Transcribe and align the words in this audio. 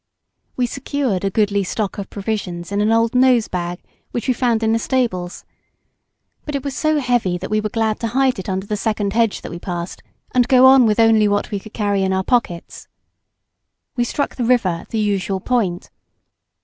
We 0.57 0.65
secured 0.65 1.23
a 1.23 1.29
goodly 1.29 1.63
stock 1.63 1.99
of 1.99 2.09
provisions 2.09 2.71
in 2.71 2.81
an 2.81 2.91
old 2.91 3.13
nose 3.13 3.47
bag 3.47 3.83
which 4.09 4.27
we 4.27 4.33
found 4.33 4.63
in 4.63 4.73
the 4.73 4.79
stables, 4.79 5.45
but 6.43 6.55
it 6.55 6.63
was 6.63 6.75
so 6.75 6.97
heavy 6.99 7.37
that 7.37 7.51
we 7.51 7.61
were 7.61 7.69
glad 7.69 7.99
to 7.99 8.07
hide 8.07 8.39
it 8.39 8.49
under 8.49 8.65
the 8.65 8.75
second 8.75 9.13
hedge 9.13 9.41
that 9.41 9.51
we 9.51 9.59
passed 9.59 10.01
and 10.33 10.47
go 10.47 10.65
on 10.65 10.87
with 10.87 10.99
only 10.99 11.27
what 11.27 11.51
we 11.51 11.59
could 11.59 11.73
carry 11.75 12.01
in 12.01 12.13
our 12.13 12.23
pockets. 12.23 12.87
We 13.95 14.03
struck 14.03 14.37
the 14.37 14.43
river 14.43 14.69
at 14.69 14.89
the 14.89 14.97
usual 14.97 15.39
point. 15.39 15.91